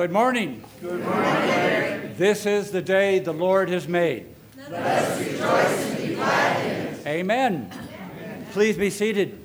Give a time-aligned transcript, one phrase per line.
[0.00, 0.64] Good morning.
[0.80, 2.14] Good morning.
[2.16, 4.28] This is the day the Lord has made.
[4.56, 7.06] Let us rejoice and be glad in it.
[7.06, 7.70] Amen.
[7.70, 8.46] Amen.
[8.52, 9.39] Please be seated.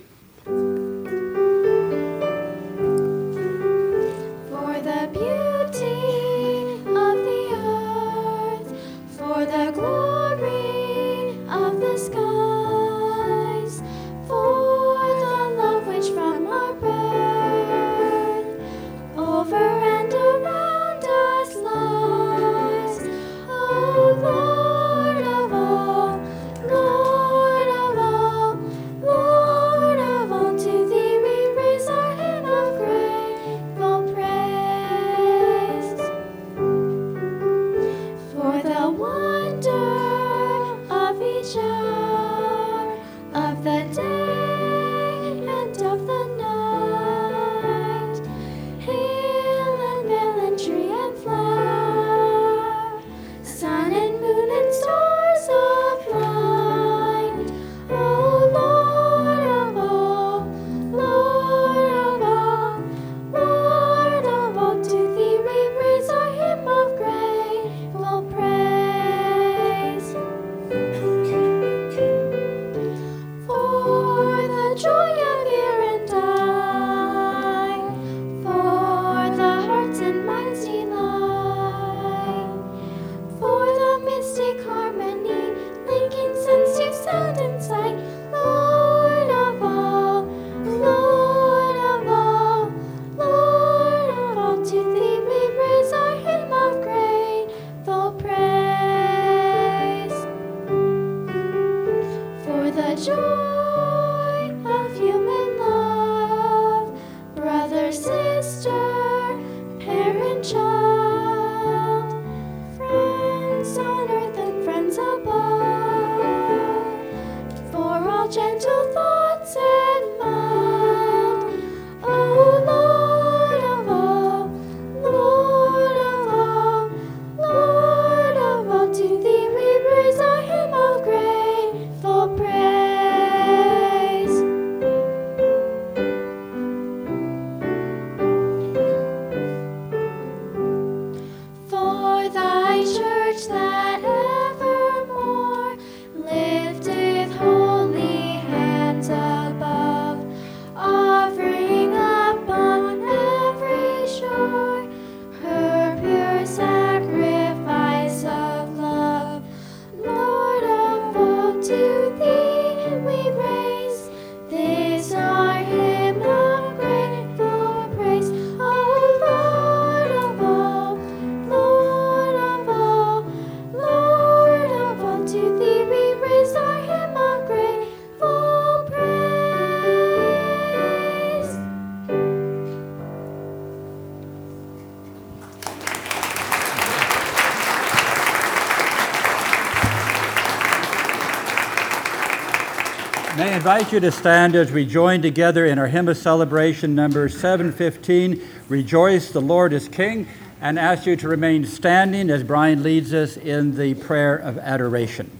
[193.56, 198.46] Invite you to stand as we join together in our hymn of celebration number 715,
[198.68, 200.28] Rejoice, the Lord is King,
[200.60, 205.32] and ask you to remain standing as Brian leads us in the prayer of adoration.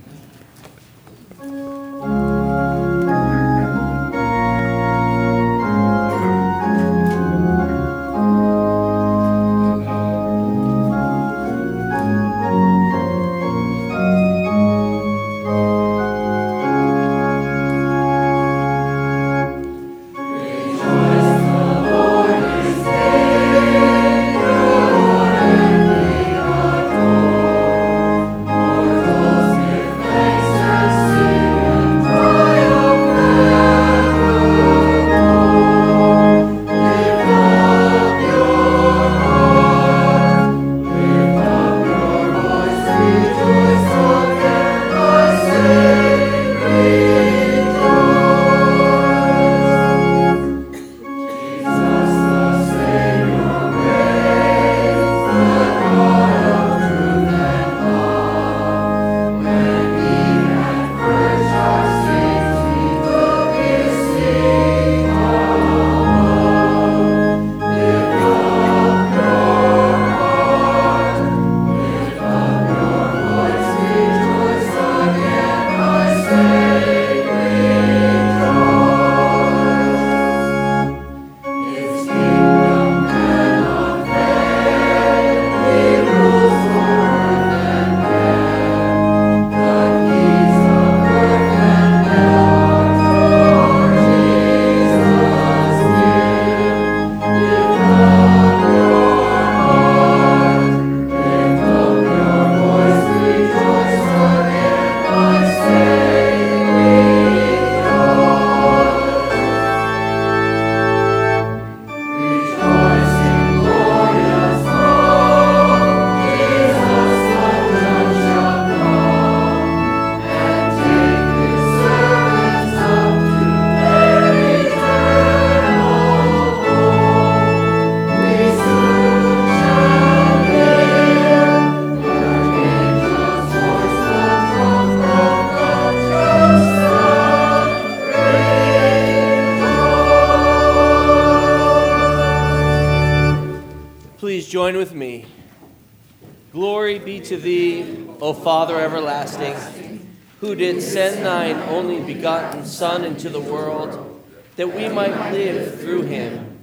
[152.76, 154.22] Son into the world,
[154.58, 156.60] that we might live through him.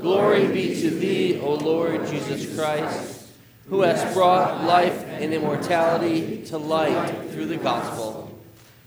[0.00, 3.28] Glory be to thee, O Lord Jesus Christ,
[3.68, 8.34] who hast brought life and immortality to light through the gospel.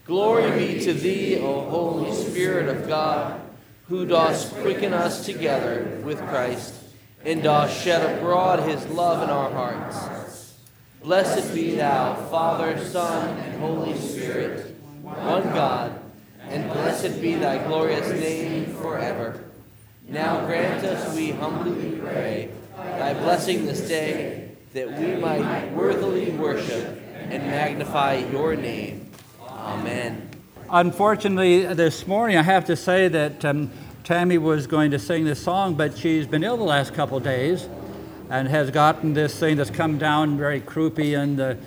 [0.06, 3.40] Glory be to thee, O Holy Spirit of God,
[3.88, 6.74] who dost quicken us together with Christ,
[7.24, 10.56] and dost shed abroad his love in our hearts.
[11.04, 16.02] Blessed be thou, Father, Son, and Holy Spirit, one God,
[16.50, 19.44] and blessed be thy glorious name forever.
[20.08, 27.02] Now grant us, we humbly pray, thy blessing this day, that we might worthily worship
[27.30, 29.10] and magnify your name.
[29.50, 30.30] Amen.
[30.70, 33.72] Unfortunately, this morning I have to say that um,
[34.04, 37.68] Tammy was going to sing this song, but she's been ill the last couple days
[38.30, 41.58] and has gotten this thing that's come down very croupy in the,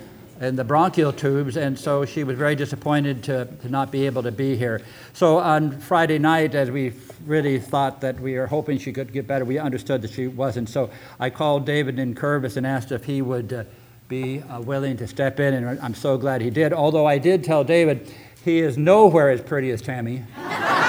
[0.41, 4.23] in the bronchial tubes, and so she was very disappointed to, to not be able
[4.23, 4.83] to be here.
[5.13, 6.93] So on Friday night, as we
[7.27, 10.69] really thought that we were hoping she could get better, we understood that she wasn't.
[10.69, 13.65] So I called David in Curvis and asked if he would uh,
[14.09, 16.73] be uh, willing to step in, and I'm so glad he did.
[16.73, 18.13] Although I did tell David
[18.45, 20.25] he is nowhere as pretty as Tammy.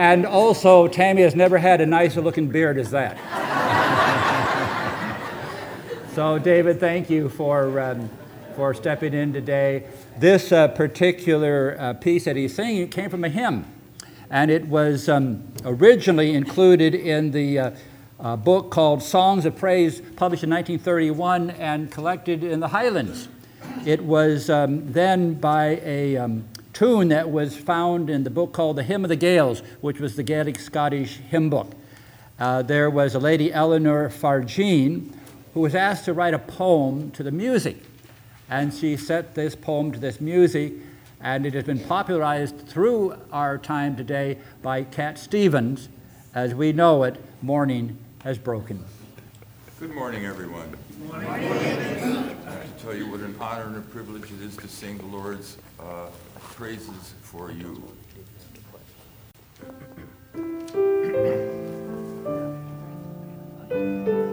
[0.00, 3.18] And also, Tammy has never had a nicer looking beard as that.
[6.14, 8.10] So, David, thank you for, um,
[8.56, 9.84] for stepping in today.
[10.18, 13.64] This uh, particular uh, piece that he's singing came from a hymn,
[14.28, 17.70] and it was um, originally included in the uh,
[18.18, 23.28] uh book called Songs of Praise, published in 1931 and collected in the Highlands.
[23.86, 28.74] It was um, then by a um, tune that was found in the book called
[28.74, 31.70] The Hymn of the Gaels, which was the Gaelic Scottish hymn book.
[32.40, 35.14] Uh, there was a lady, Eleanor Farjeon,
[35.54, 37.78] who was asked to write a poem to the music.
[38.48, 40.72] And she set this poem to this music,
[41.20, 45.88] and it has been popularized through our time today by Cat Stevens.
[46.34, 48.84] As we know it, morning has broken.
[49.78, 50.76] Good morning, everyone.
[50.90, 51.28] Good morning.
[51.28, 54.98] I have to tell you what an honor and a privilege it is to sing
[54.98, 56.06] the Lord's uh,
[56.40, 57.82] praises for you.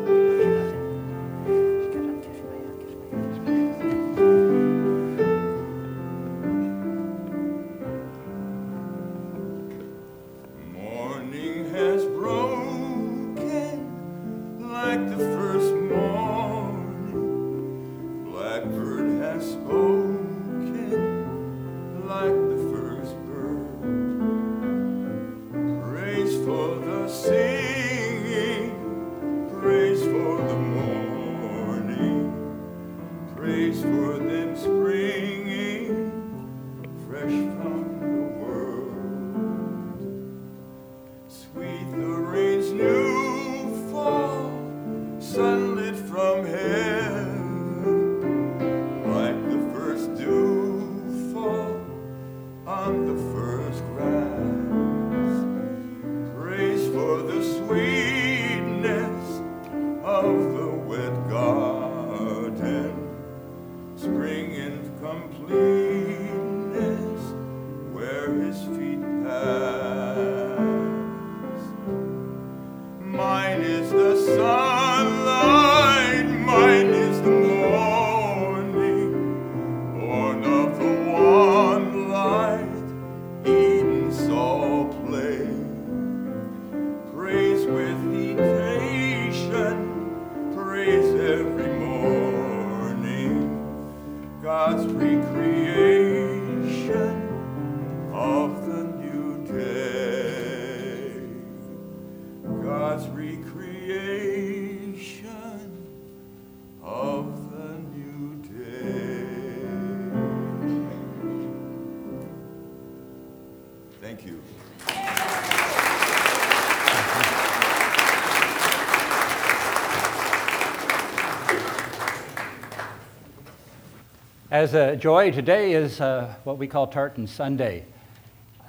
[124.68, 127.86] As a joy, today is uh, what we call Tartan Sunday.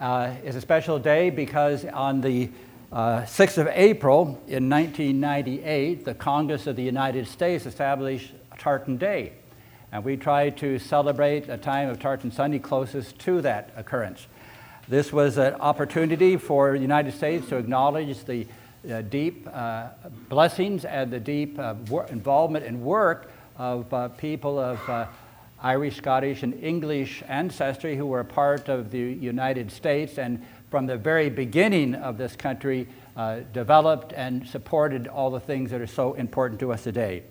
[0.00, 2.50] Uh, it's a special day because on the
[2.92, 9.32] uh, 6th of April in 1998, the Congress of the United States established Tartan Day.
[9.90, 14.28] And we try to celebrate a time of Tartan Sunday closest to that occurrence.
[14.86, 18.46] This was an opportunity for the United States to acknowledge the
[18.88, 19.88] uh, deep uh,
[20.28, 25.08] blessings and the deep uh, wor- involvement and work of uh, people of uh,
[25.62, 30.86] Irish, Scottish, and English ancestry who were a part of the United States and from
[30.86, 32.86] the very beginning of this country
[33.16, 37.24] uh, developed and supported all the things that are so important to us today.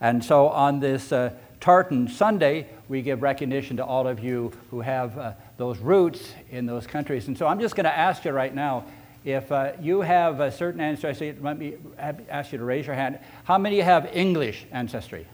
[0.00, 1.30] And so on this uh,
[1.60, 6.66] Tartan Sunday, we give recognition to all of you who have uh, those roots in
[6.66, 7.28] those countries.
[7.28, 8.84] And so I'm just going to ask you right now
[9.24, 13.18] if uh, you have a certain ancestry, let me ask you to raise your hand.
[13.42, 15.26] How many have English ancestry?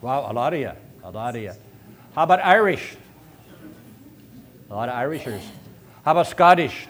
[0.00, 0.70] Wow, a lot of you.
[1.04, 1.52] A lot of you.
[2.14, 2.96] How about Irish?
[4.70, 5.42] A lot of Irishers.
[6.04, 6.86] How about Scottish?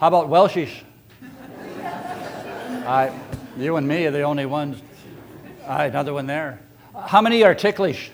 [0.00, 0.82] How about Welshish?
[2.86, 3.10] uh,
[3.56, 4.82] you and me are the only ones.
[5.64, 6.60] Uh, another one there.
[6.94, 8.10] How many are ticklish?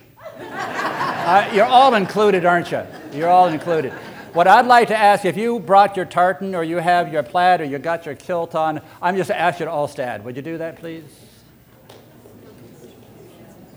[1.52, 2.82] You're all included, aren't you?
[3.12, 3.92] You're all included.
[4.32, 7.60] What I'd like to ask, if you brought your tartan or you have your plaid
[7.60, 10.24] or you got your kilt on, I'm just ask you to all stand.
[10.24, 11.04] Would you do that, please?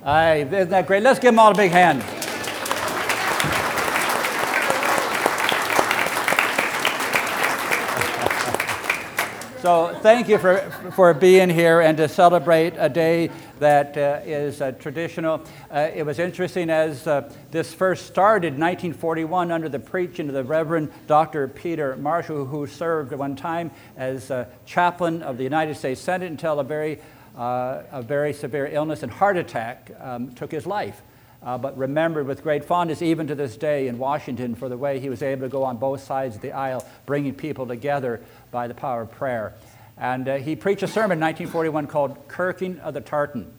[0.06, 1.02] Aye, isn't that great?
[1.02, 2.04] Let's give them all a big hand.
[9.66, 10.60] So thank you for,
[10.94, 15.42] for being here and to celebrate a day that uh, is uh, traditional.
[15.72, 20.36] Uh, it was interesting as uh, this first started in 1941 under the preaching of
[20.36, 21.48] the Reverend Dr.
[21.48, 24.32] Peter Marshall, who served at one time as
[24.68, 27.00] chaplain of the United States Senate until a very,
[27.38, 31.02] uh, a very severe illness and heart attack um, took his life.
[31.44, 35.00] Uh, but remembered with great fondness, even to this day in Washington, for the way
[35.00, 38.68] he was able to go on both sides of the aisle, bringing people together by
[38.68, 39.54] the power of prayer.
[39.98, 43.52] And uh, he preached a sermon in 1941 called Kirking of the Tartan.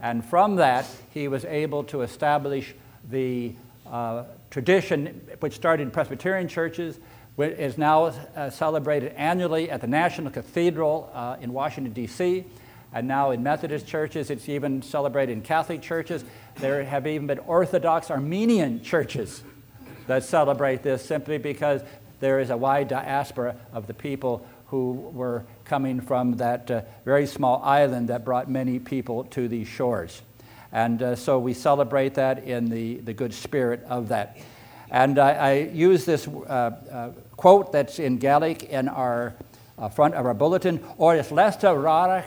[0.00, 2.74] And from that, he was able to establish
[3.10, 3.52] the
[3.86, 6.98] uh, tradition, which started in Presbyterian churches,
[7.36, 12.44] which is now uh, celebrated annually at the National Cathedral uh, in Washington, D.C.
[12.92, 16.24] And now in Methodist churches, it's even celebrated in Catholic churches.
[16.56, 19.42] There have even been Orthodox Armenian churches
[20.06, 21.82] that celebrate this simply because
[22.20, 27.26] there is a wide diaspora of the people who were coming from that uh, very
[27.26, 30.22] small island that brought many people to these shores.
[30.72, 34.38] And uh, so we celebrate that in the, the good spirit of that.
[34.90, 39.34] And I, I use this uh, uh quote that's in Gaelic in our
[39.78, 42.24] uh, front of our bulletin, or is lesta rarach,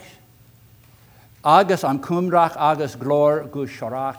[1.45, 4.17] agus an cumrach agus glor gus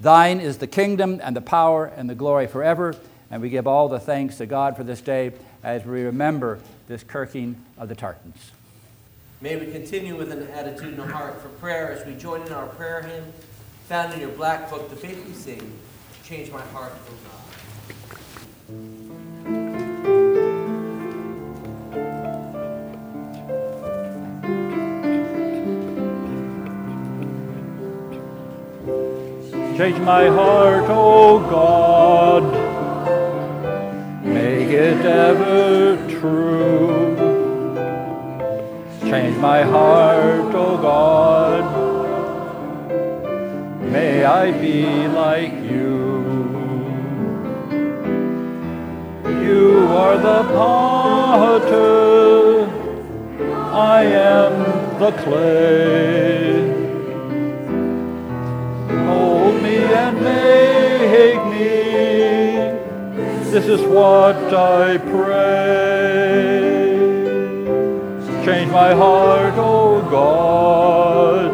[0.00, 2.94] Thine is the kingdom and the power and the glory forever.
[3.30, 7.02] And we give all the thanks to God for this day as we remember this
[7.02, 8.52] kirking of the Tartans.
[9.40, 12.52] May we continue with an attitude and a heart for prayer as we join in
[12.52, 13.32] our prayer hymn
[13.88, 15.72] found in your black book, The Faith We Sing,
[16.24, 17.43] Change My Heart, O God.
[29.76, 32.44] Change my heart, O God,
[34.24, 37.16] make it ever true.
[39.00, 41.64] Change my heart, O God,
[43.80, 45.90] may I be like you.
[49.26, 51.90] You are the potter,
[53.72, 56.53] I am the clay
[59.94, 61.74] and make me.
[63.52, 66.64] This is what I pray.
[68.44, 71.52] Change my heart, O oh God.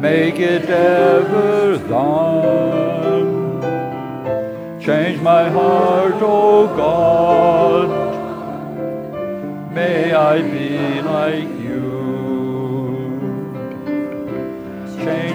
[0.00, 3.60] Make it ever thine.
[4.80, 7.88] Change my heart, O oh God.
[9.74, 11.59] May I be like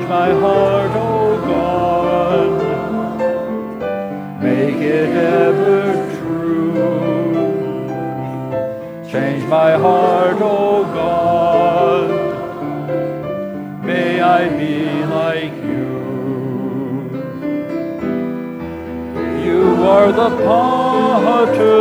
[0.07, 2.51] my heart, O God.
[4.43, 5.83] Make it ever
[6.17, 6.74] true.
[9.12, 12.09] Change my heart, O God.
[13.83, 15.94] May I be like you.
[19.46, 21.79] You are the potter,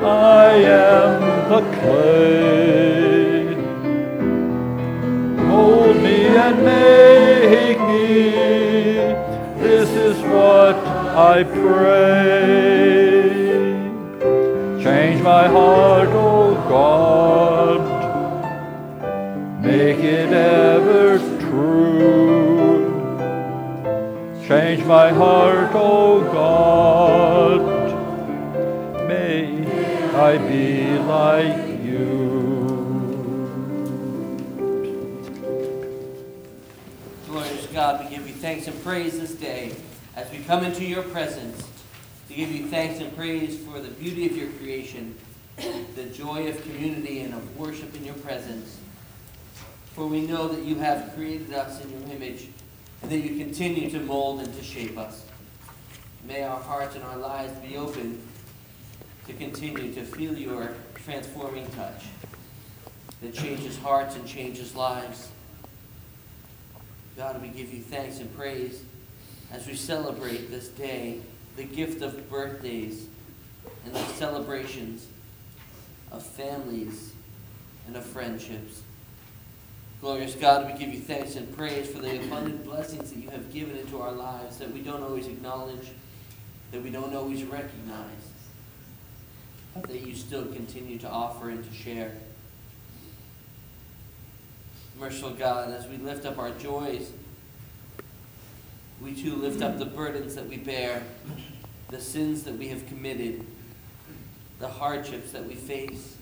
[0.00, 2.91] I am the clay.
[6.36, 8.30] And make me.
[9.62, 10.76] This is what
[11.34, 12.72] I pray.
[14.82, 17.80] Change my heart, O oh God.
[19.62, 22.82] Make it ever true.
[24.48, 27.60] Change my heart, O oh God.
[29.08, 29.64] may
[30.14, 31.61] I be like
[38.42, 39.72] thanks and praise this day
[40.16, 41.64] as we come into your presence
[42.26, 45.16] to give you thanks and praise for the beauty of your creation,
[45.94, 48.80] the joy of community and of worship in your presence.
[49.94, 52.48] For we know that you have created us in your image
[53.02, 55.24] and that you continue to mold and to shape us.
[56.26, 58.20] May our hearts and our lives be open
[59.28, 62.06] to continue to feel your transforming touch
[63.20, 65.28] that changes hearts and changes lives.
[67.16, 68.82] God, we give you thanks and praise
[69.52, 71.20] as we celebrate this day,
[71.56, 73.06] the gift of birthdays
[73.84, 75.06] and the celebrations
[76.10, 77.12] of families
[77.86, 78.82] and of friendships.
[80.00, 83.52] Glorious God, we give you thanks and praise for the abundant blessings that you have
[83.52, 85.92] given into our lives that we don't always acknowledge,
[86.70, 88.08] that we don't always recognize,
[89.74, 92.12] but that you still continue to offer and to share.
[94.98, 97.10] Merciful God, as we lift up our joys,
[99.00, 101.02] we too lift up the burdens that we bear,
[101.88, 103.44] the sins that we have committed,
[104.58, 106.16] the hardships that we face.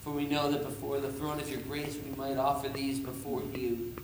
[0.00, 3.42] For we know that before the throne of your grace we might offer these before
[3.54, 3.94] you.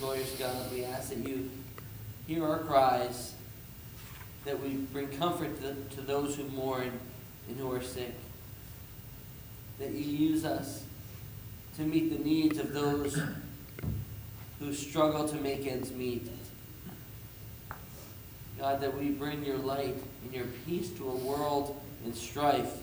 [0.00, 1.50] Glorious God, we ask that you
[2.26, 3.34] hear our cries,
[4.44, 6.92] that we bring comfort to, to those who mourn
[7.48, 8.14] and who are sick,
[9.78, 10.82] that you use us
[11.76, 13.20] to meet the needs of those
[14.58, 16.28] who struggle to make ends meet.
[18.58, 22.82] God, that we bring your light and your peace to a world in strife.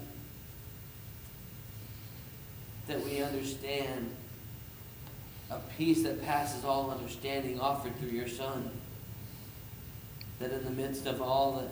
[2.88, 4.10] That we understand
[5.52, 8.70] a peace that passes all understanding offered through your Son.
[10.40, 11.68] That in the midst of all the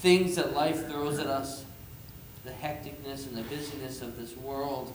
[0.00, 1.64] things that life throws at us,
[2.44, 4.92] the hecticness and the busyness of this world,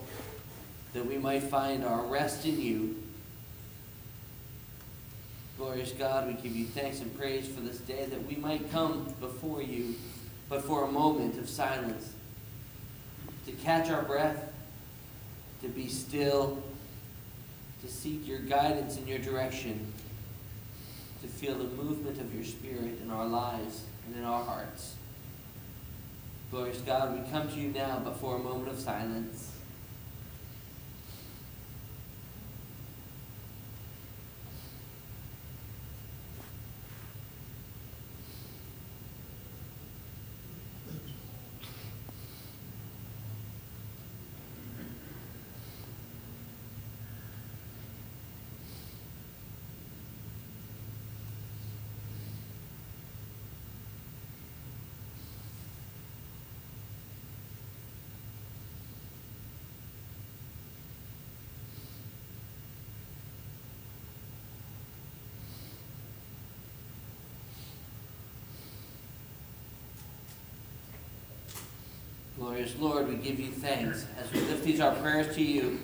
[0.94, 2.96] that we might find our rest in you
[5.58, 9.12] Glorious God, we give you thanks and praise for this day that we might come
[9.20, 9.96] before you,
[10.50, 12.14] but for a moment of silence,
[13.48, 14.54] to catch our breath,
[15.64, 16.62] to be still,
[17.82, 19.92] to seek your guidance and your direction,
[21.24, 24.94] to feel the movement of your Spirit in our lives and in our hearts.
[26.50, 29.57] Glorious God, we come to you now before a moment of silence.
[72.48, 75.80] Glorious Lord, we give you thanks as we lift these our prayers to you.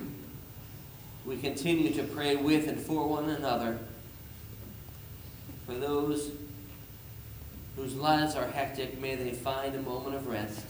[1.26, 3.78] We continue to pray with and for one another.
[5.66, 6.30] For those
[7.76, 10.64] whose lives are hectic, may they find a moment of rest.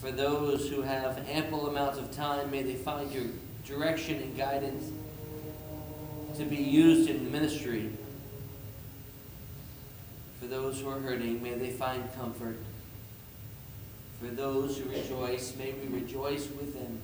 [0.00, 3.24] For those who have ample amounts of time, may they find your
[3.66, 4.90] direction and guidance
[6.38, 7.90] to be used in ministry.
[10.40, 12.56] For those who are hurting, may they find comfort.
[14.20, 17.00] For those who rejoice, may we rejoice with them.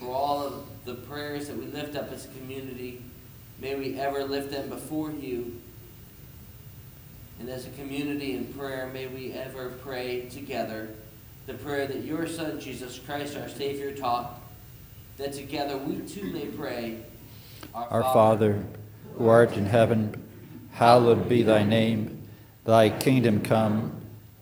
[0.00, 3.02] For all of the prayers that we lift up as a community,
[3.58, 5.60] may we ever lift them before you.
[7.38, 10.88] And as a community in prayer, may we ever pray together
[11.46, 14.40] the prayer that your Son, Jesus Christ, our Savior, taught,
[15.18, 17.02] that together we too may pray.
[17.74, 18.64] Our, our Father,
[19.16, 20.22] who art in heaven,
[20.72, 22.26] hallowed be thy name.
[22.64, 23.95] Thy kingdom come.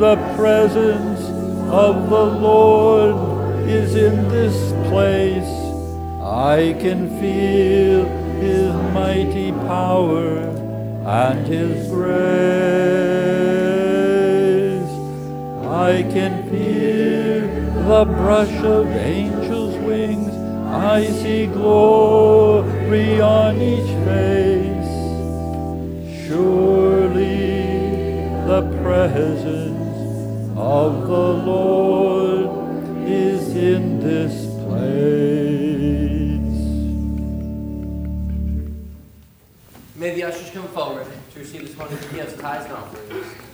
[0.00, 1.20] The presence
[1.70, 5.44] of the Lord is in this place.
[6.22, 8.06] I can feel
[8.40, 10.38] his mighty power
[11.04, 12.40] and his grace.
[15.68, 17.42] I can feel
[17.86, 20.34] the brush of angels' wings.
[20.66, 24.94] I see glory on each face.
[26.26, 27.50] Surely
[28.48, 29.79] the presence
[30.60, 32.50] of the Lord
[33.08, 35.80] is in this place.
[39.96, 43.49] May the ushers come forward to receive this morning's gifts, tithes, and offerings.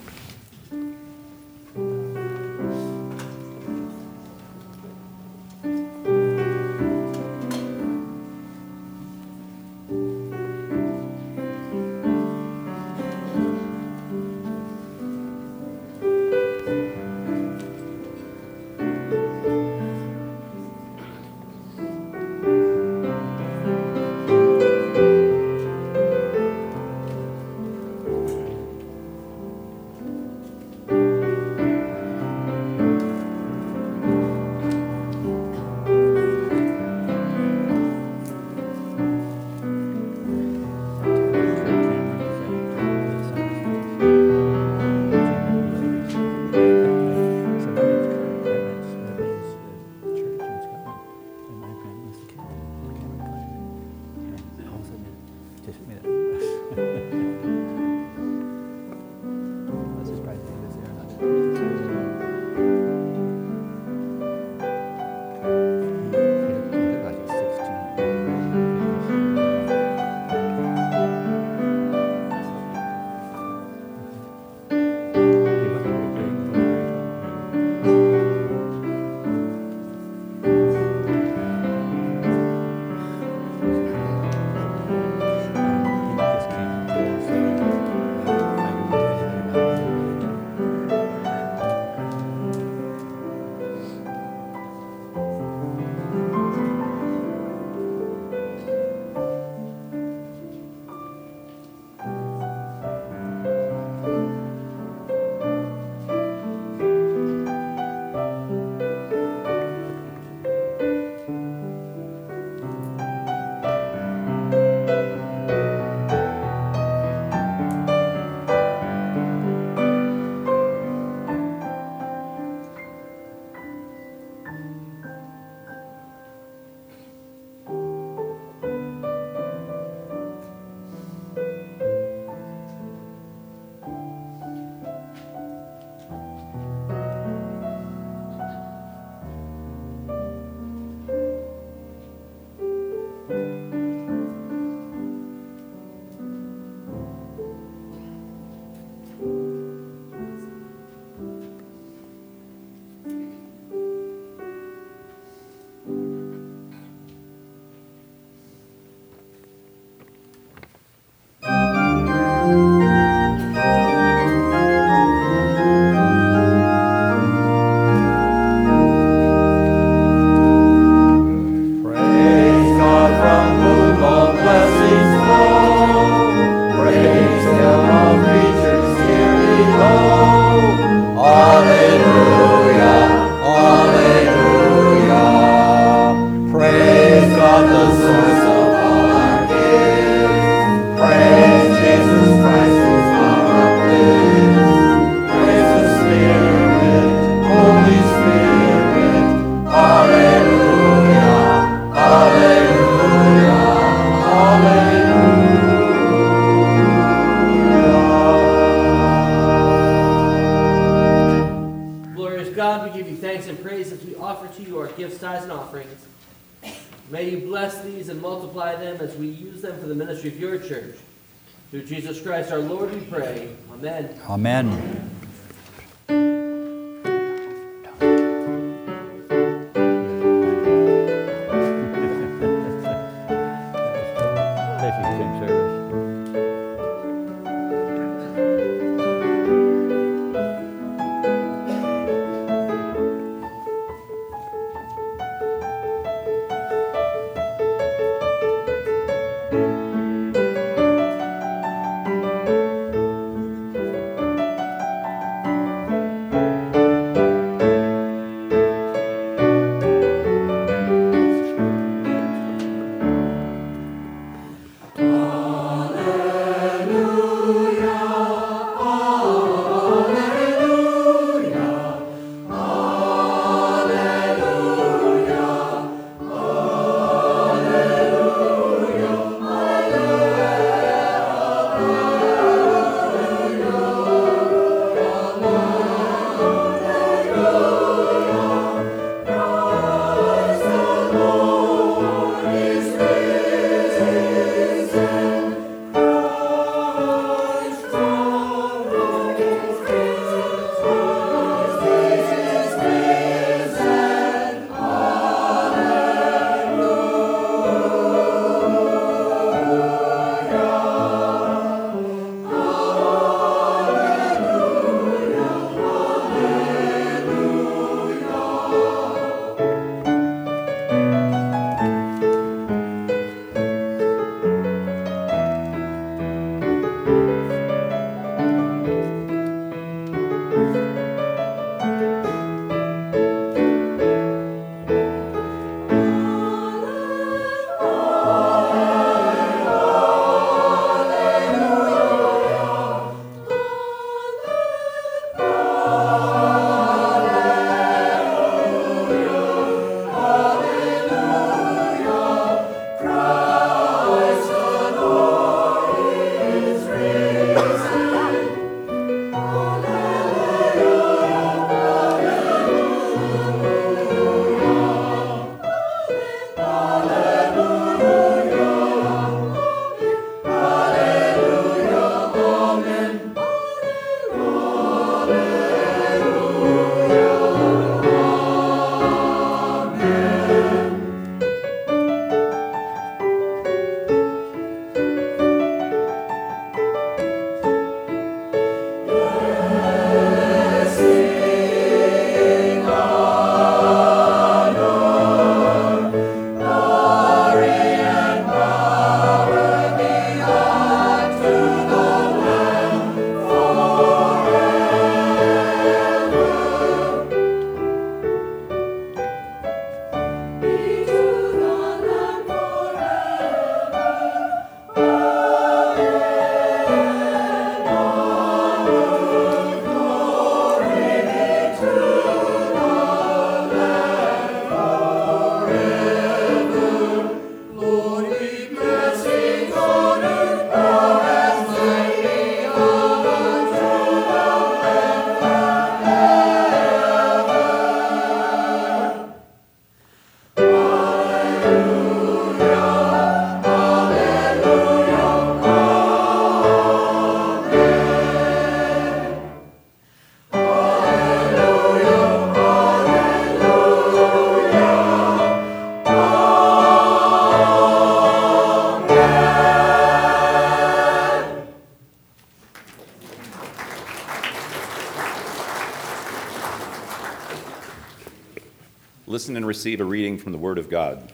[469.66, 471.32] And receive a reading from the Word of God.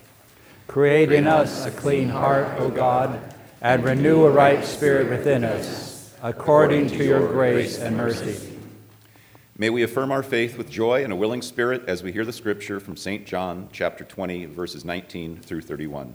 [0.67, 3.21] Create in us a clean heart, O God,
[3.61, 8.57] and renew a right spirit within us, according to your grace and mercy.
[9.59, 12.33] May we affirm our faith with joy and a willing spirit as we hear the
[12.33, 13.27] scripture from St.
[13.27, 16.15] John chapter 20 verses 19 through 31.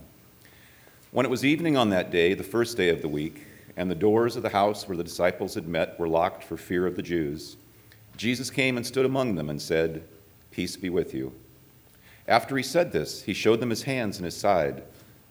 [1.11, 3.95] When it was evening on that day, the first day of the week, and the
[3.95, 7.03] doors of the house where the disciples had met were locked for fear of the
[7.03, 7.57] Jews,
[8.15, 10.03] Jesus came and stood among them and said,
[10.49, 11.31] Peace be with you.
[12.27, 14.83] After he said this, he showed them his hands and his side.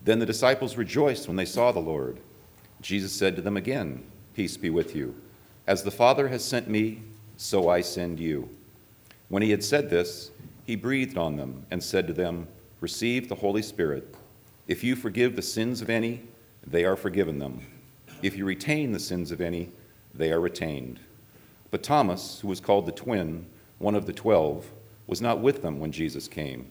[0.02, 2.20] Then the disciples rejoiced when they saw the Lord.
[2.80, 4.04] Jesus said to them again,
[4.34, 5.14] Peace be with you.
[5.66, 7.02] As the Father has sent me,
[7.36, 8.48] so I send you.
[9.28, 10.30] When he had said this,
[10.64, 12.48] he breathed on them and said to them,
[12.80, 14.14] Receive the Holy Spirit.
[14.68, 16.22] If you forgive the sins of any,
[16.66, 17.60] they are forgiven them.
[18.22, 19.70] If you retain the sins of any,
[20.14, 21.00] they are retained.
[21.70, 23.46] But Thomas, who was called the twin,
[23.78, 24.66] one of the twelve,
[25.06, 26.70] was not with them when Jesus came.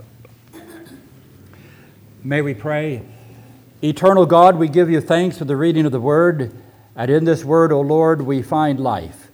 [2.23, 3.01] May we pray.
[3.83, 6.53] Eternal God, we give you thanks for the reading of the word,
[6.95, 9.31] and in this word, O Lord, we find life.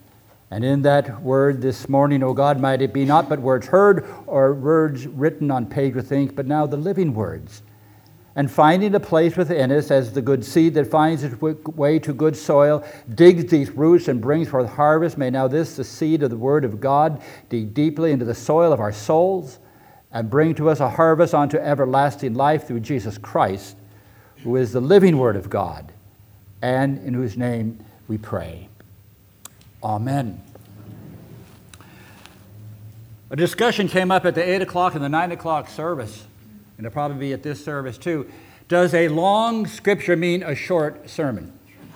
[0.50, 4.08] And in that word this morning, O God, might it be not but words heard
[4.26, 7.62] or words written on page with ink, but now the living words.
[8.38, 12.14] And finding a place within us as the good seed that finds its way to
[12.14, 16.30] good soil, digs these roots and brings forth harvest, may now this, the seed of
[16.30, 19.60] the Word of God, dig deeply into the soil of our souls
[20.18, 23.78] and bring to us a harvest unto everlasting life through Jesus Christ,
[24.38, 25.92] who is the living Word of God,
[26.60, 28.68] and in whose name we pray.
[29.84, 30.42] Amen.
[33.30, 36.26] A discussion came up at the 8 o'clock and the 9 o'clock service,
[36.78, 38.28] and it'll probably be at this service too.
[38.68, 41.54] Does a long scripture mean a short sermon?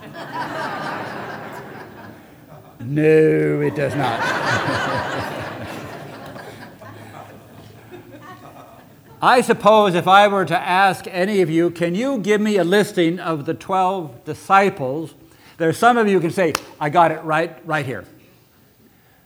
[2.80, 5.08] no, it does not.
[9.22, 12.64] I suppose if I were to ask any of you, can you give me a
[12.64, 15.14] listing of the 12 disciples
[15.62, 18.04] there's some of you can say, I got it right, right here.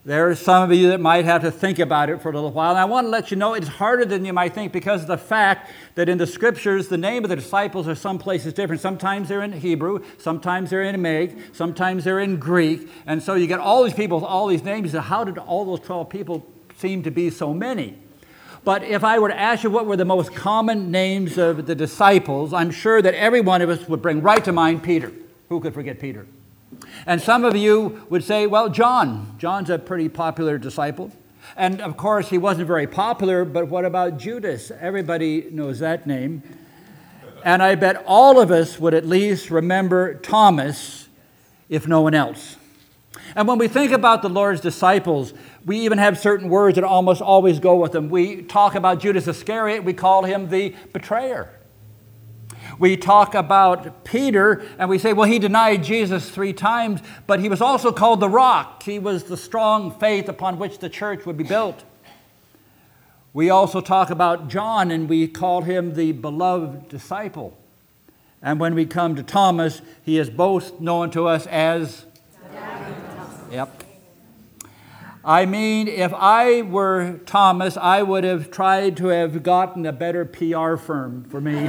[0.05, 2.53] There are some of you that might have to think about it for a little
[2.53, 2.73] while.
[2.73, 5.09] And I want to let you know it's harder than you might think because of
[5.09, 8.83] the fact that in the scriptures, the name of the disciples are some places different.
[8.83, 12.89] Sometimes they're in Hebrew, sometimes they're in Aramaic, sometimes they're in Greek.
[13.07, 14.93] And so you get all these people with all these names.
[14.93, 17.97] How did all those 12 people seem to be so many?
[18.67, 21.75] But if I were to ask you what were the most common names of the
[21.77, 25.13] disciples, I'm sure that every one of us would bring right to mind Peter.
[25.51, 26.27] Who could forget Peter?
[27.07, 29.37] And some of you would say, well, John.
[29.39, 31.13] John's a pretty popular disciple.
[31.57, 34.73] And of course, he wasn't very popular, but what about Judas?
[34.81, 36.43] Everybody knows that name.
[37.45, 41.09] And I bet all of us would at least remember Thomas,
[41.69, 42.57] if no one else.
[43.37, 45.35] And when we think about the Lord's disciples,
[45.67, 48.09] we even have certain words that almost always go with them.
[48.09, 51.51] We talk about Judas Iscariot, we call him the betrayer.
[52.79, 57.49] We talk about Peter and we say, well, he denied Jesus three times, but he
[57.49, 58.83] was also called the rock.
[58.85, 61.85] He was the strong faith upon which the church would be built.
[63.33, 67.57] We also talk about John and we call him the beloved disciple.
[68.41, 72.05] And when we come to Thomas, he is both known to us as.
[73.51, 73.86] Yep.
[75.29, 80.25] I mean, if I were Thomas, I would have tried to have gotten a better
[80.25, 81.69] PR firm for me.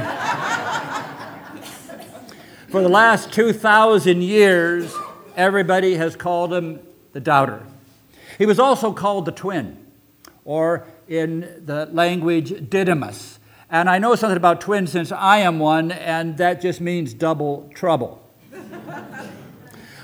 [2.68, 4.94] For the last 2,000 years,
[5.34, 6.78] everybody has called him
[7.12, 7.64] the doubter.
[8.36, 9.76] He was also called the twin,
[10.44, 13.40] or in the language, Didymus.
[13.70, 17.68] And I know something about twins since I am one, and that just means double
[17.74, 18.22] trouble.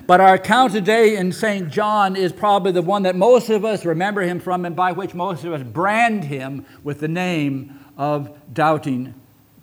[0.07, 1.71] But our account today in St.
[1.71, 5.15] John is probably the one that most of us remember him from and by which
[5.15, 9.15] most of us brand him with the name of Doubting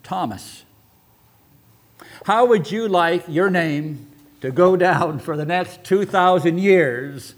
[0.02, 0.64] Thomas.
[2.24, 4.08] How would you like your name
[4.40, 7.36] to go down for the next 2,000 years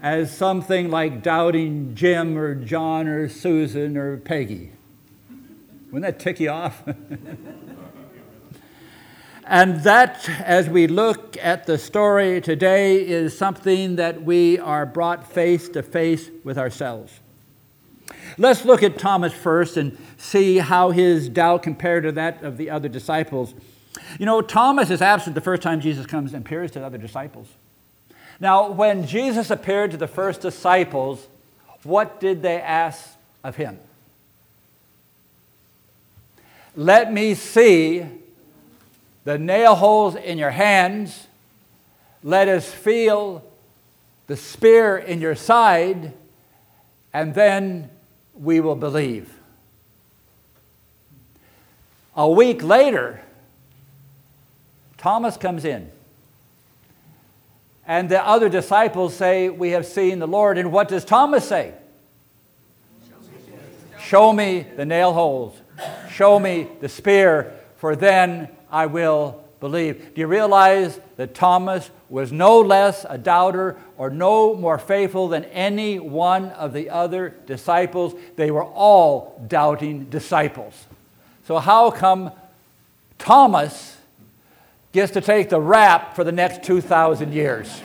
[0.00, 4.72] as something like Doubting Jim or John or Susan or Peggy?
[5.90, 6.82] Wouldn't that tick you off?
[9.50, 15.26] And that, as we look at the story today, is something that we are brought
[15.26, 17.20] face to face with ourselves.
[18.36, 22.68] Let's look at Thomas first and see how his doubt compared to that of the
[22.68, 23.54] other disciples.
[24.18, 26.98] You know, Thomas is absent the first time Jesus comes and appears to the other
[26.98, 27.48] disciples.
[28.40, 31.26] Now, when Jesus appeared to the first disciples,
[31.84, 33.80] what did they ask of him?
[36.76, 38.17] Let me see
[39.28, 41.26] the nail holes in your hands.
[42.22, 43.44] Let us feel
[44.26, 46.14] the spear in your side,
[47.12, 47.90] and then
[48.32, 49.30] we will believe.
[52.16, 53.20] A week later,
[54.96, 55.92] Thomas comes in.
[57.86, 60.56] And the other disciples say, We have seen the Lord.
[60.56, 61.74] And what does Thomas say?
[64.00, 65.54] Show me the nail holes.
[66.10, 70.14] Show me the spear, for then I will believe.
[70.14, 75.44] Do you realize that Thomas was no less a doubter or no more faithful than
[75.46, 78.14] any one of the other disciples?
[78.36, 80.86] They were all doubting disciples.
[81.46, 82.30] So, how come
[83.18, 83.96] Thomas
[84.92, 87.82] gets to take the rap for the next 2,000 years?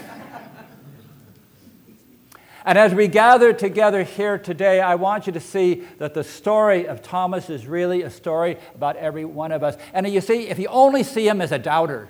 [2.66, 6.88] And as we gather together here today, I want you to see that the story
[6.88, 9.76] of Thomas is really a story about every one of us.
[9.93, 12.09] And you see, if you only see him as a doubter,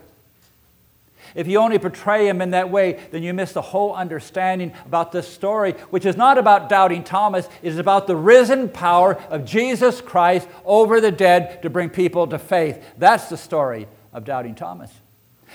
[1.34, 5.12] if you only portray him in that way, then you miss the whole understanding about
[5.12, 9.46] this story, which is not about doubting Thomas, it is about the risen power of
[9.46, 12.84] Jesus Christ over the dead to bring people to faith.
[13.00, 14.92] That's the story of doubting Thomas.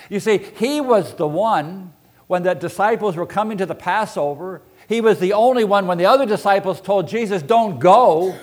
[0.09, 1.93] You see, he was the one
[2.27, 6.07] when the disciples were coming to the Passover he was the only one when the
[6.07, 8.35] other disciples told Jesus, Don't go.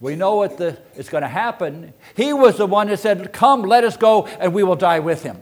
[0.00, 1.94] We know what the, is going to happen.
[2.16, 5.22] He was the one that said, Come, let us go, and we will die with
[5.22, 5.40] him.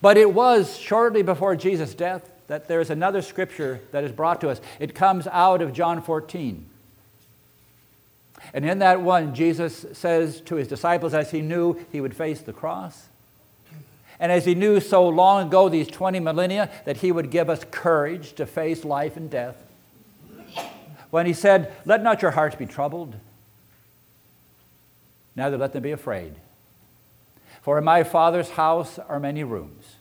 [0.00, 4.40] But it was shortly before Jesus' death that there is another scripture that is brought
[4.42, 4.60] to us.
[4.78, 6.64] It comes out of John 14.
[8.54, 12.40] And in that one, Jesus says to his disciples, as he knew he would face
[12.40, 13.08] the cross,
[14.18, 17.64] and as he knew so long ago, these 20 millennia, that he would give us
[17.70, 19.62] courage to face life and death.
[21.10, 23.14] When he said, Let not your hearts be troubled,
[25.34, 26.34] neither let them be afraid.
[27.62, 29.96] For in my Father's house are many rooms.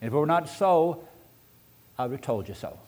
[0.00, 1.04] And if it were not so,
[1.98, 2.78] I would have told you so.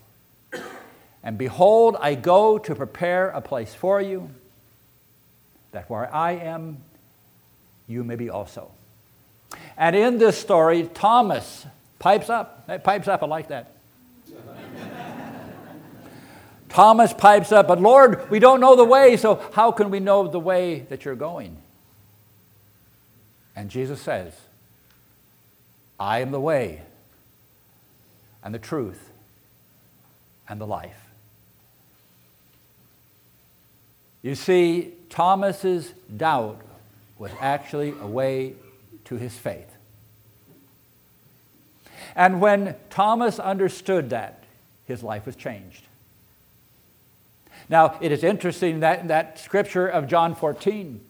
[1.23, 4.31] And behold, I go to prepare a place for you,
[5.71, 6.79] that where I am,
[7.87, 8.73] you may be also.
[9.77, 11.67] And in this story, Thomas
[11.99, 12.65] pipes up.
[12.69, 13.77] It pipes up, I like that.
[16.69, 20.27] Thomas pipes up, but Lord, we don't know the way, so how can we know
[20.27, 21.59] the way that you're going?
[23.55, 24.33] And Jesus says,
[26.01, 26.81] I am the way
[28.43, 29.11] and the truth
[30.49, 31.11] and the life.
[34.23, 36.61] You see, Thomas's doubt
[37.19, 38.55] was actually a way
[39.13, 39.77] to his faith.
[42.17, 44.45] And when Thomas understood that,
[44.87, 45.85] his life was changed.
[47.69, 51.01] Now, it is interesting that that scripture of John 14,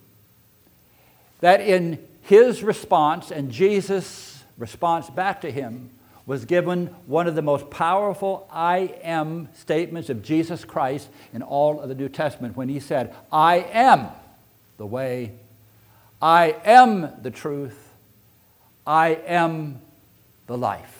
[1.40, 5.90] that in his response and Jesus' response back to him
[6.26, 11.80] was given one of the most powerful I am statements of Jesus Christ in all
[11.80, 14.08] of the New Testament when he said, I am
[14.76, 15.32] the way,
[16.20, 17.81] I am the truth,
[18.86, 19.80] I am
[20.46, 20.98] the life.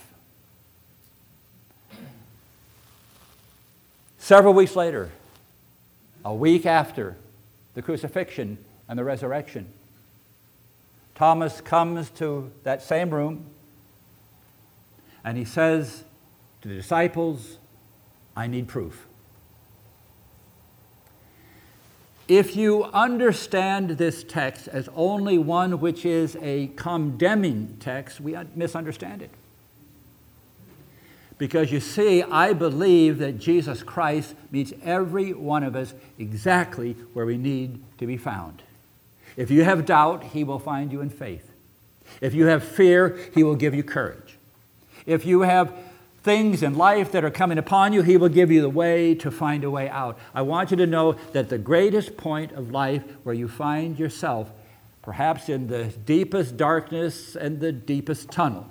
[4.18, 5.10] Several weeks later,
[6.24, 7.16] a week after
[7.74, 8.58] the crucifixion
[8.88, 9.66] and the resurrection,
[11.14, 13.46] Thomas comes to that same room
[15.24, 16.04] and he says
[16.60, 17.58] to the disciples,
[18.36, 19.06] I need proof.
[22.32, 29.20] If you understand this text as only one which is a condemning text, we misunderstand
[29.20, 29.28] it.
[31.36, 37.26] Because you see, I believe that Jesus Christ meets every one of us exactly where
[37.26, 38.62] we need to be found.
[39.36, 41.52] If you have doubt, he will find you in faith.
[42.22, 44.38] If you have fear, He will give you courage.
[45.04, 45.74] If you have
[46.22, 49.30] things in life that are coming upon you, He will give you the way to
[49.30, 50.18] find a way out.
[50.34, 54.52] I want you to know that the greatest point of life where you find yourself,
[55.02, 58.68] perhaps in the deepest darkness and the deepest tunnel,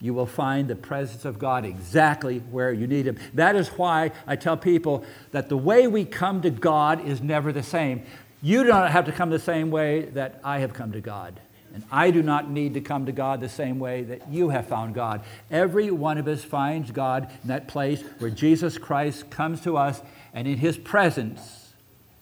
[0.00, 3.18] you will find the presence of God exactly where you need Him.
[3.34, 7.52] That is why I tell people that the way we come to God is never
[7.52, 8.04] the same.
[8.42, 11.40] You don't have to come the same way that I have come to God.
[11.74, 14.66] And I do not need to come to God the same way that you have
[14.66, 15.22] found God.
[15.50, 20.02] Every one of us finds God in that place where Jesus Christ comes to us,
[20.34, 21.72] and in His presence,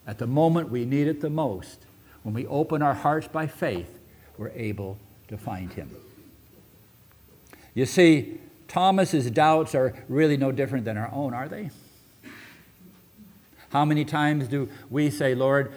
[0.07, 1.85] at the moment we need it the most,
[2.23, 3.99] when we open our hearts by faith,
[4.37, 4.97] we're able
[5.27, 5.95] to find Him.
[7.73, 11.71] You see, Thomas's doubts are really no different than our own, are they?
[13.69, 15.73] How many times do we say, Lord,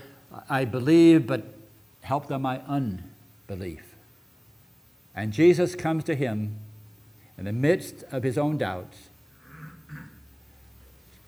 [0.49, 1.45] I believe, but
[2.03, 2.61] help them my
[3.49, 3.95] unbelief?
[5.15, 6.59] And Jesus comes to him
[7.39, 9.09] in the midst of his own doubts,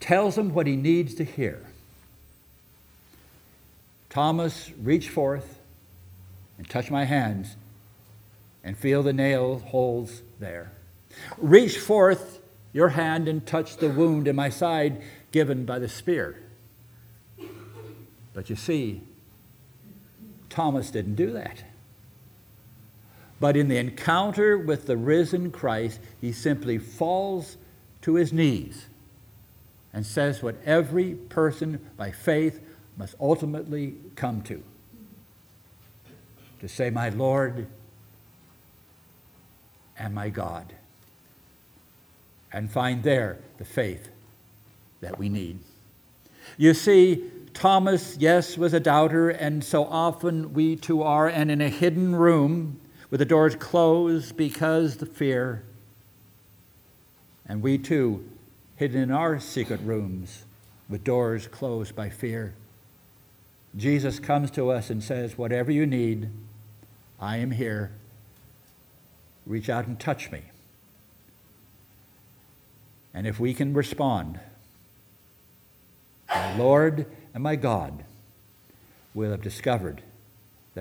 [0.00, 1.66] tells him what he needs to hear.
[4.08, 5.58] Thomas, reach forth
[6.58, 7.56] and touch my hands
[8.64, 10.72] and feel the nail holes there.
[11.38, 12.40] Reach forth
[12.72, 15.02] your hand and touch the wound in my side
[15.32, 16.42] given by the spear.
[18.32, 19.02] But you see,
[20.50, 21.64] Thomas didn't do that.
[23.38, 27.56] But in the encounter with the risen Christ, he simply falls
[28.02, 28.86] to his knees
[29.92, 32.60] and says what every person by faith
[32.96, 34.62] must ultimately come to
[36.60, 37.66] to say, My Lord
[39.98, 40.74] and my God,
[42.52, 44.08] and find there the faith
[45.00, 45.58] that we need.
[46.56, 47.24] You see,
[47.54, 52.14] Thomas, yes, was a doubter, and so often we too are, and in a hidden
[52.14, 52.80] room
[53.10, 55.64] with the doors closed because the fear.
[57.48, 58.28] And we too,
[58.76, 60.44] hidden in our secret rooms
[60.88, 62.54] with doors closed by fear.
[63.76, 66.30] Jesus comes to us and says, Whatever you need,
[67.20, 67.92] I am here.
[69.46, 70.42] Reach out and touch me.
[73.14, 74.40] And if we can respond,
[76.28, 78.04] my Lord and my God
[79.14, 80.02] will have discovered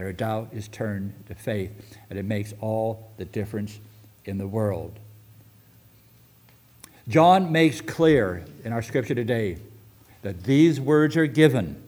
[0.03, 3.79] our doubt is turned to faith, and it makes all the difference
[4.25, 4.99] in the world.
[7.07, 9.57] John makes clear in our scripture today
[10.23, 11.81] that these words are given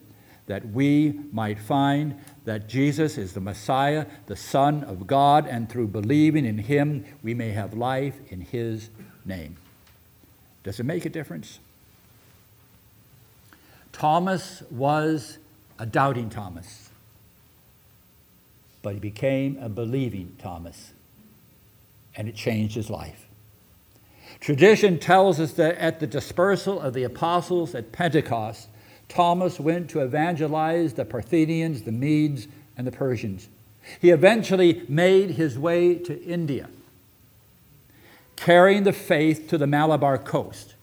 [0.47, 5.89] that we might find that Jesus is the Messiah, the Son of God, and through
[5.89, 8.89] believing in him, we may have life in his
[9.25, 9.57] name.
[10.63, 11.59] Does it make a difference?
[13.91, 15.37] Thomas was
[15.79, 16.86] a doubting Thomas,
[18.87, 20.93] but he became a believing Thomas,
[22.15, 23.27] and it changed his life.
[24.39, 28.69] Tradition tells us that at the dispersal of the apostles at Pentecost,
[29.09, 33.49] Thomas went to evangelize the Parthians, the Medes, and the Persians.
[33.99, 36.69] He eventually made his way to India,
[38.37, 40.75] carrying the faith to the Malabar coast,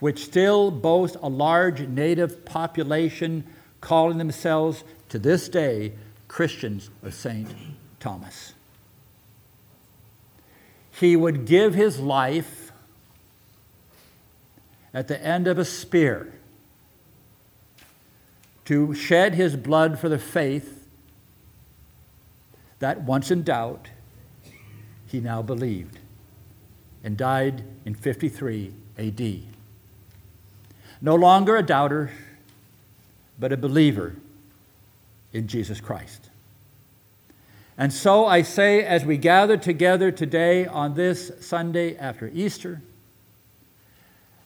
[0.00, 3.44] which still boasts a large native population
[3.80, 5.94] calling themselves to this day
[6.34, 7.48] Christians of St.
[8.00, 8.54] Thomas.
[10.90, 12.72] He would give his life
[14.92, 16.32] at the end of a spear
[18.64, 20.88] to shed his blood for the faith
[22.80, 23.90] that once in doubt
[25.06, 26.00] he now believed
[27.04, 29.42] and died in 53 AD.
[31.00, 32.10] No longer a doubter,
[33.38, 34.16] but a believer
[35.34, 36.30] in Jesus Christ.
[37.76, 42.80] And so I say, as we gather together today on this Sunday after Easter,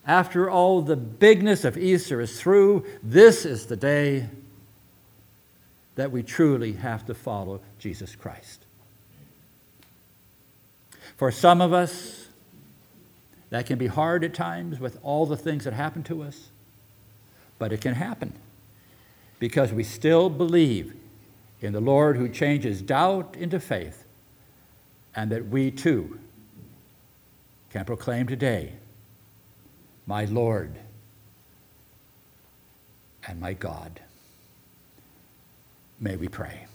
[0.06, 4.28] after all the bigness of Easter is through, this is the day
[5.96, 8.64] that we truly have to follow Jesus Christ.
[11.16, 12.28] For some of us,
[13.50, 16.48] that can be hard at times with all the things that happen to us,
[17.58, 18.32] but it can happen
[19.38, 20.94] because we still believe
[21.60, 24.04] in the Lord who changes doubt into faith,
[25.14, 26.18] and that we too
[27.70, 28.74] can proclaim today
[30.06, 30.78] my Lord
[33.26, 34.00] and my God.
[36.00, 36.66] May we pray.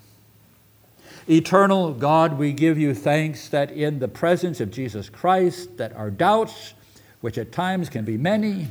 [1.30, 6.12] Eternal God, we give you thanks that in the presence of Jesus Christ, that our
[6.12, 6.74] doubts,
[7.22, 8.68] which at times can be many,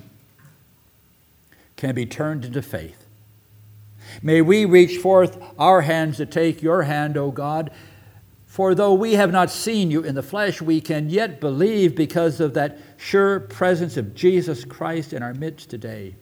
[1.77, 3.02] can be turned into faith.
[4.21, 7.71] May we reach forth our hands to take your hand, O God,
[8.53, 12.39] For though we have not seen you in the flesh, we can yet believe because
[12.39, 16.17] of that sure presence of Jesus Christ in our midst today.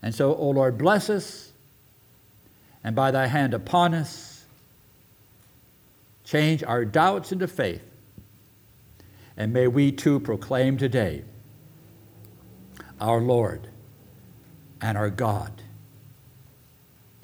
[0.00, 1.52] And so, O Lord, bless us,
[2.82, 4.46] and by thy hand upon us,
[6.24, 7.84] change our doubts into faith.
[9.36, 11.24] And may we too proclaim today
[13.02, 13.68] our Lord
[14.80, 15.52] and our God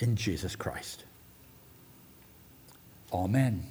[0.03, 1.05] in Jesus Christ.
[3.13, 3.67] Amen.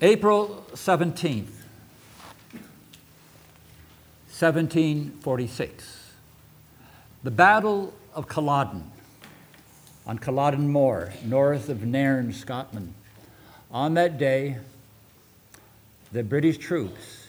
[0.00, 1.50] April 17th,
[4.28, 6.12] 1746.
[7.22, 8.90] The Battle of Culloden
[10.06, 12.94] on Culloden Moor, north of Nairn, Scotland.
[13.70, 14.58] On that day,
[16.10, 17.28] the British troops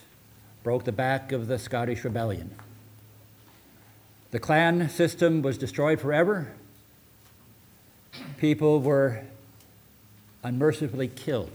[0.64, 2.56] broke the back of the Scottish rebellion.
[4.34, 6.48] The clan system was destroyed forever.
[8.40, 9.22] People were
[10.44, 11.52] unmercifully killed.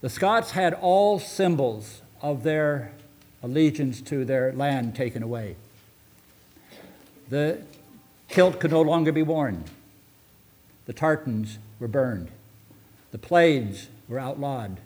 [0.00, 2.90] The Scots had all symbols of their
[3.44, 5.54] allegiance to their land taken away.
[7.28, 7.62] The
[8.28, 9.66] kilt could no longer be worn.
[10.86, 12.32] The tartans were burned.
[13.12, 14.80] The plaids were outlawed.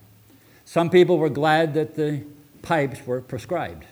[0.66, 2.22] Some people were glad that the
[2.60, 3.86] pipes were prescribed.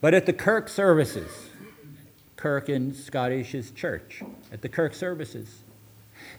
[0.00, 1.50] But at the Kirk services,
[2.36, 5.58] Kirk in Scottish is church, at the Kirk services,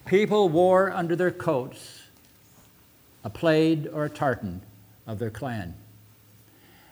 [0.05, 2.01] people wore under their coats
[3.24, 4.62] a plaid or a tartan
[5.05, 5.76] of their clan.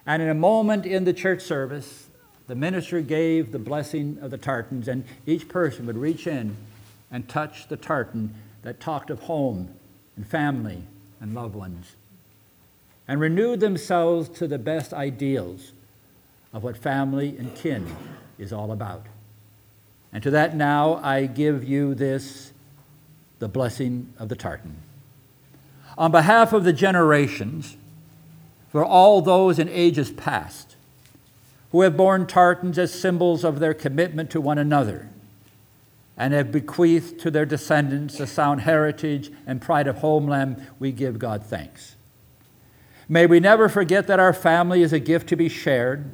[0.05, 2.07] And in a moment in the church service,
[2.45, 6.55] the minister gave the blessing of the tartans, and each person would reach in
[7.11, 9.73] and touch the tartan that talked of home
[10.15, 10.83] and family
[11.19, 11.95] and loved ones,
[13.07, 15.71] and renewed themselves to the best ideals
[16.53, 17.85] of what family and kin
[18.37, 19.05] is all about.
[20.11, 22.51] And to that now I give you this,
[23.39, 24.77] the blessing of the tartan.
[25.97, 27.77] On behalf of the generations,
[28.71, 30.75] for all those in ages past
[31.71, 35.09] who have borne tartans as symbols of their commitment to one another
[36.17, 41.19] and have bequeathed to their descendants a sound heritage and pride of homeland, we give
[41.19, 41.95] God thanks.
[43.07, 46.11] May we never forget that our family is a gift to be shared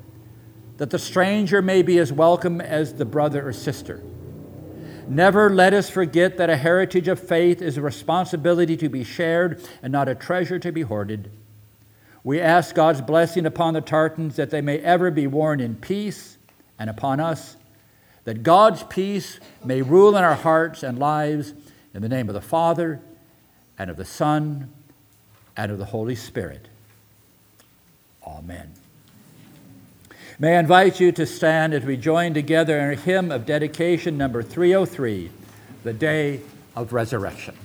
[0.77, 4.03] that the stranger may be as welcome as the brother or sister.
[5.07, 9.63] Never let us forget that a heritage of faith is a responsibility to be shared
[9.83, 11.31] and not a treasure to be hoarded.
[12.23, 16.37] We ask God's blessing upon the tartans that they may ever be worn in peace
[16.79, 17.55] and upon us,
[18.23, 21.53] that God's peace may rule in our hearts and lives
[21.93, 22.99] in the name of the Father
[23.77, 24.73] and of the Son
[25.55, 26.67] and of the Holy Spirit.
[28.25, 28.73] Amen.
[30.37, 34.17] May I invite you to stand as we join together in a hymn of dedication
[34.17, 35.31] number 303,
[35.83, 36.41] The Day
[36.75, 37.55] of Resurrection.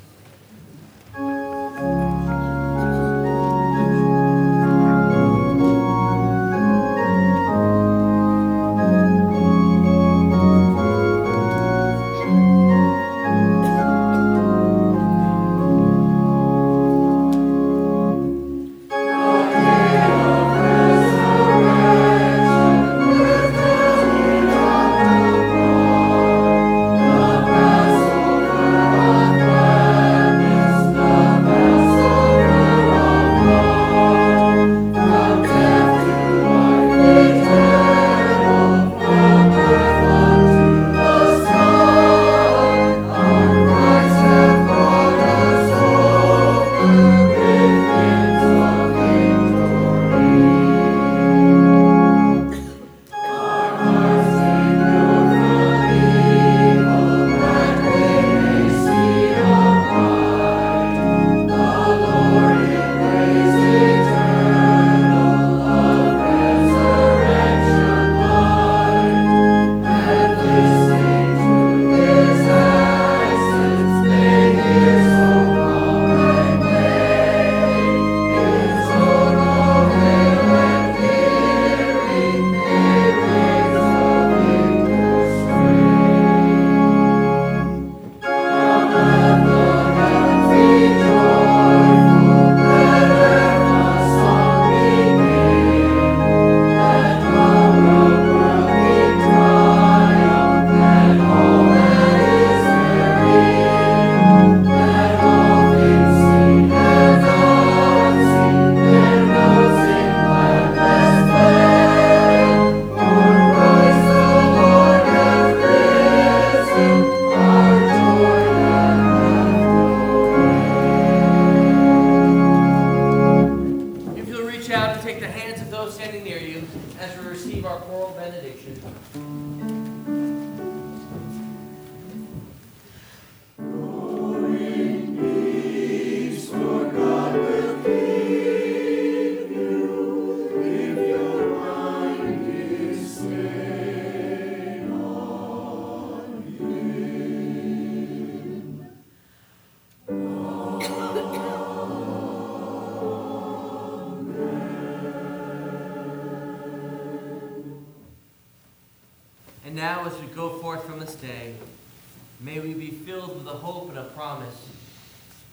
[125.91, 126.63] standing near you
[126.99, 128.81] as we receive our choral benediction.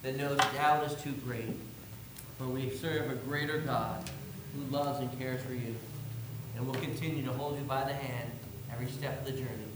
[0.07, 1.53] That no doubt is too great.
[2.37, 4.09] For we serve a greater God
[4.55, 5.75] who loves and cares for you,
[6.55, 8.31] and will continue to hold you by the hand
[8.71, 9.67] every step of the journey.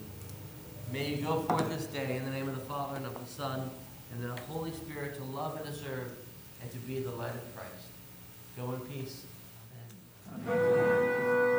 [0.93, 3.29] May you go forth this day in the name of the Father, and of the
[3.29, 3.69] Son,
[4.13, 6.13] and the Holy Spirit to love and to serve
[6.61, 7.87] and to be the light of Christ.
[8.55, 9.25] Go in peace.
[10.47, 11.50] Amen.